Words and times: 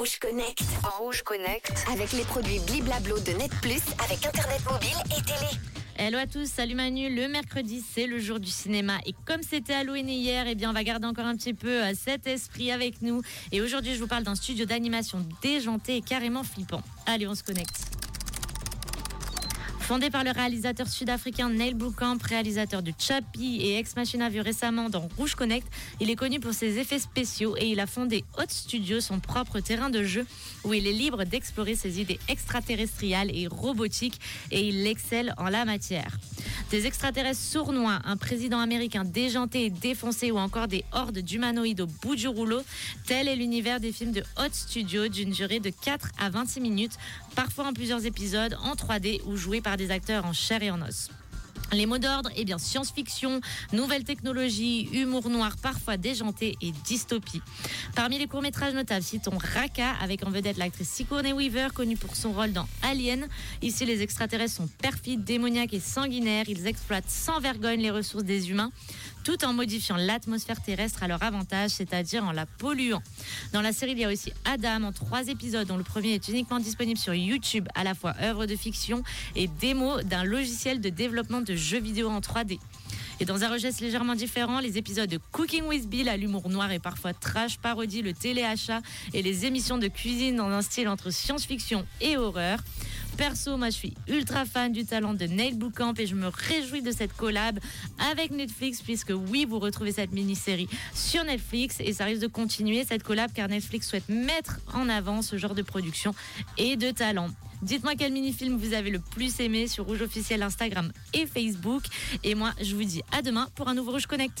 Rouge 0.00 0.18
Connect. 0.18 0.62
Rouge 0.98 1.22
Connect. 1.22 1.84
Avec 1.92 2.12
les 2.12 2.22
produits 2.22 2.58
Bliblablo 2.60 3.18
de 3.18 3.32
Net 3.32 3.50
Plus 3.60 3.82
avec 4.02 4.24
Internet 4.24 4.62
mobile 4.64 4.96
et 5.10 5.22
télé. 5.22 5.50
Hello 5.98 6.16
à 6.16 6.26
tous, 6.26 6.46
salut 6.46 6.74
Manu. 6.74 7.14
Le 7.14 7.28
mercredi, 7.28 7.84
c'est 7.86 8.06
le 8.06 8.18
jour 8.18 8.40
du 8.40 8.48
cinéma. 8.48 8.94
Et 9.04 9.14
comme 9.26 9.42
c'était 9.42 9.74
Halloween 9.74 10.08
hier, 10.08 10.46
eh 10.46 10.54
bien, 10.54 10.70
on 10.70 10.72
va 10.72 10.84
garder 10.84 11.06
encore 11.06 11.26
un 11.26 11.36
petit 11.36 11.52
peu 11.52 11.84
euh, 11.84 11.92
cet 11.94 12.26
esprit 12.26 12.72
avec 12.72 13.02
nous. 13.02 13.20
Et 13.52 13.60
aujourd'hui, 13.60 13.94
je 13.94 14.00
vous 14.00 14.06
parle 14.06 14.22
d'un 14.22 14.36
studio 14.36 14.64
d'animation 14.64 15.18
déjanté 15.42 15.96
et 15.96 16.00
carrément 16.00 16.44
flippant. 16.44 16.80
Allez, 17.04 17.26
on 17.26 17.34
se 17.34 17.42
connecte. 17.42 17.89
Fondé 19.90 20.08
par 20.08 20.22
le 20.22 20.30
réalisateur 20.30 20.86
sud-africain 20.86 21.50
Neil 21.50 21.74
Blomkamp, 21.74 22.18
réalisateur 22.22 22.80
de 22.80 22.92
Chappie 22.96 23.58
et 23.60 23.76
Ex 23.76 23.96
Machina 23.96 24.28
vu 24.28 24.40
récemment 24.40 24.88
dans 24.88 25.08
Rouge 25.16 25.34
Connect, 25.34 25.66
il 25.98 26.10
est 26.10 26.14
connu 26.14 26.38
pour 26.38 26.52
ses 26.52 26.78
effets 26.78 27.00
spéciaux 27.00 27.56
et 27.58 27.66
il 27.66 27.80
a 27.80 27.88
fondé 27.88 28.24
Hot 28.38 28.44
Studio, 28.50 29.00
son 29.00 29.18
propre 29.18 29.58
terrain 29.58 29.90
de 29.90 30.04
jeu 30.04 30.26
où 30.62 30.74
il 30.74 30.86
est 30.86 30.92
libre 30.92 31.24
d'explorer 31.24 31.74
ses 31.74 32.00
idées 32.00 32.20
extraterrestriales 32.28 33.36
et 33.36 33.48
robotiques 33.48 34.20
et 34.52 34.60
il 34.60 34.86
excelle 34.86 35.34
en 35.38 35.48
la 35.48 35.64
matière. 35.64 36.18
Des 36.70 36.86
extraterrestres 36.86 37.40
sournois, 37.40 37.98
un 38.04 38.16
président 38.16 38.60
américain 38.60 39.04
déjanté 39.04 39.64
et 39.64 39.70
défoncé 39.70 40.30
ou 40.30 40.38
encore 40.38 40.68
des 40.68 40.84
hordes 40.92 41.18
d'humanoïdes 41.18 41.80
au 41.80 41.86
bout 41.86 42.14
du 42.14 42.28
rouleau, 42.28 42.62
tel 43.06 43.26
est 43.26 43.34
l'univers 43.34 43.80
des 43.80 43.90
films 43.90 44.12
de 44.12 44.22
Hot 44.38 44.52
Studio 44.52 45.08
d'une 45.08 45.30
durée 45.30 45.58
de 45.58 45.70
4 45.70 46.10
à 46.20 46.30
26 46.30 46.60
minutes, 46.60 46.96
parfois 47.34 47.66
en 47.66 47.72
plusieurs 47.72 48.06
épisodes 48.06 48.56
en 48.62 48.74
3D 48.74 49.20
ou 49.26 49.36
joués 49.36 49.60
par 49.60 49.76
des 49.76 49.90
acteurs 49.90 50.24
en 50.24 50.32
chair 50.32 50.62
et 50.62 50.70
en 50.70 50.80
os. 50.80 51.10
Les 51.72 51.86
mots 51.86 51.98
d'ordre, 51.98 52.30
eh 52.34 52.44
bien, 52.44 52.58
science-fiction, 52.58 53.40
nouvelles 53.72 54.02
technologies, 54.02 54.88
humour 54.92 55.28
noir, 55.28 55.56
parfois 55.62 55.96
déjanté 55.96 56.56
et 56.60 56.72
dystopie. 56.84 57.42
Parmi 57.94 58.18
les 58.18 58.26
courts-métrages 58.26 58.74
notables, 58.74 59.04
citons 59.04 59.38
Raka, 59.38 59.92
avec 60.02 60.26
en 60.26 60.30
vedette 60.30 60.56
l'actrice 60.56 60.88
Sigourney 60.88 61.32
Weaver, 61.32 61.68
connue 61.72 61.96
pour 61.96 62.16
son 62.16 62.32
rôle 62.32 62.52
dans 62.52 62.66
Alien. 62.82 63.28
Ici, 63.62 63.84
les 63.86 64.02
extraterrestres 64.02 64.56
sont 64.56 64.68
perfides, 64.82 65.22
démoniaques 65.22 65.74
et 65.74 65.80
sanguinaires. 65.80 66.46
Ils 66.48 66.66
exploitent 66.66 67.08
sans 67.08 67.38
vergogne 67.38 67.80
les 67.80 67.90
ressources 67.92 68.24
des 68.24 68.50
humains 68.50 68.72
tout 69.24 69.44
en 69.44 69.52
modifiant 69.52 69.96
l'atmosphère 69.96 70.60
terrestre 70.62 71.02
à 71.02 71.08
leur 71.08 71.22
avantage, 71.22 71.70
c'est-à-dire 71.70 72.24
en 72.24 72.32
la 72.32 72.46
polluant. 72.46 73.02
Dans 73.52 73.62
la 73.62 73.72
série, 73.72 73.92
il 73.92 73.98
y 73.98 74.04
a 74.04 74.10
aussi 74.10 74.32
Adam 74.44 74.84
en 74.84 74.92
trois 74.92 75.28
épisodes, 75.28 75.66
dont 75.66 75.76
le 75.76 75.84
premier 75.84 76.14
est 76.14 76.28
uniquement 76.28 76.60
disponible 76.60 76.98
sur 76.98 77.14
YouTube, 77.14 77.68
à 77.74 77.84
la 77.84 77.94
fois 77.94 78.14
œuvre 78.22 78.46
de 78.46 78.56
fiction 78.56 79.02
et 79.36 79.48
démo 79.48 80.02
d'un 80.02 80.24
logiciel 80.24 80.80
de 80.80 80.88
développement 80.88 81.40
de 81.40 81.54
jeux 81.54 81.80
vidéo 81.80 82.08
en 82.08 82.20
3D. 82.20 82.58
Et 83.20 83.26
dans 83.26 83.44
un 83.44 83.50
registre 83.50 83.82
légèrement 83.82 84.14
différent, 84.14 84.60
les 84.60 84.78
épisodes 84.78 85.08
de 85.08 85.18
Cooking 85.32 85.64
with 85.64 85.86
Bill 85.88 86.08
à 86.08 86.16
l'humour 86.16 86.48
noir 86.48 86.72
et 86.72 86.78
parfois 86.78 87.12
trash 87.12 87.58
parodie 87.58 88.00
le 88.00 88.14
téléachat 88.14 88.80
et 89.12 89.20
les 89.20 89.44
émissions 89.44 89.76
de 89.76 89.88
cuisine 89.88 90.36
dans 90.36 90.48
un 90.48 90.62
style 90.62 90.88
entre 90.88 91.10
science-fiction 91.10 91.86
et 92.00 92.16
horreur. 92.16 92.60
Perso, 93.16 93.56
moi 93.56 93.70
je 93.70 93.76
suis 93.76 93.94
ultra 94.08 94.44
fan 94.44 94.72
du 94.72 94.84
talent 94.84 95.14
de 95.14 95.24
Neil 95.24 95.54
Blomkamp 95.54 95.94
et 95.98 96.06
je 96.06 96.14
me 96.14 96.28
réjouis 96.28 96.82
de 96.82 96.90
cette 96.90 97.12
collab 97.14 97.58
avec 98.10 98.30
Netflix 98.30 98.82
puisque 98.82 99.12
oui, 99.30 99.46
vous 99.48 99.58
retrouvez 99.58 99.92
cette 99.92 100.12
mini-série 100.12 100.68
sur 100.94 101.24
Netflix 101.24 101.76
et 101.80 101.92
ça 101.92 102.04
risque 102.04 102.22
de 102.22 102.26
continuer 102.26 102.84
cette 102.84 103.02
collab 103.02 103.30
car 103.32 103.48
Netflix 103.48 103.88
souhaite 103.88 104.08
mettre 104.08 104.60
en 104.74 104.88
avant 104.88 105.22
ce 105.22 105.36
genre 105.36 105.54
de 105.54 105.62
production 105.62 106.14
et 106.58 106.76
de 106.76 106.90
talent. 106.90 107.28
Dites-moi 107.62 107.92
quel 107.94 108.12
mini-film 108.12 108.56
vous 108.56 108.72
avez 108.72 108.88
le 108.90 109.00
plus 109.00 109.38
aimé 109.40 109.68
sur 109.68 109.84
Rouge 109.84 110.00
Officiel 110.00 110.42
Instagram 110.42 110.92
et 111.12 111.26
Facebook. 111.26 111.82
Et 112.24 112.34
moi, 112.34 112.52
je 112.60 112.74
vous 112.74 112.84
dis 112.84 113.02
à 113.12 113.20
demain 113.20 113.48
pour 113.54 113.68
un 113.68 113.74
nouveau 113.74 113.92
Rouge 113.92 114.06
Connect. 114.06 114.40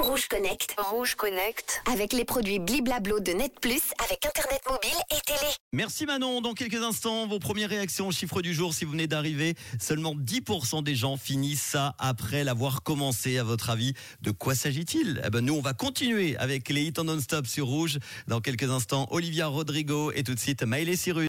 Rouge 0.00 0.28
Connect. 0.28 0.74
Rouge 0.76 1.14
Connect. 1.14 1.80
Avec 1.90 2.12
les 2.12 2.26
produits 2.26 2.58
Bliblablo 2.58 3.20
de 3.20 3.32
Net 3.32 3.52
Plus 3.60 3.80
avec 4.04 4.26
Internet 4.26 4.60
mobile 4.68 4.98
et 5.10 5.20
télé. 5.24 5.50
Merci 5.72 6.04
Manon. 6.04 6.42
Dans 6.42 6.52
quelques 6.52 6.82
instants, 6.82 7.26
vos 7.26 7.38
premières 7.38 7.70
réactions 7.70 8.08
au 8.08 8.12
chiffre 8.12 8.42
du 8.42 8.52
jour. 8.52 8.74
Si 8.74 8.84
vous 8.84 8.92
venez 8.92 9.06
d'arriver, 9.06 9.54
seulement 9.80 10.14
10% 10.14 10.82
des 10.82 10.94
gens 10.94 11.16
finissent 11.16 11.62
ça 11.62 11.94
après 11.98 12.44
l'avoir 12.44 12.82
commencé. 12.82 13.38
À 13.38 13.44
votre 13.44 13.70
avis, 13.70 13.94
de 14.20 14.30
quoi 14.30 14.54
s'agit-il? 14.54 15.22
Eh 15.24 15.30
ben, 15.30 15.40
Nous, 15.40 15.54
on 15.54 15.62
va 15.62 15.72
continuer 15.72 16.36
avec 16.36 16.68
les 16.68 16.82
hits 16.82 16.94
en 16.98 17.04
non-stop 17.04 17.46
sur 17.46 17.66
Rouge. 17.66 17.98
Dans 18.26 18.40
quelques 18.40 18.70
instants, 18.70 19.06
Olivia 19.10 19.46
Rodrigo 19.46 20.12
et 20.12 20.22
tout 20.22 20.34
de 20.34 20.40
suite 20.40 20.62
Maëlys 20.62 21.00
Cyrus. 21.00 21.16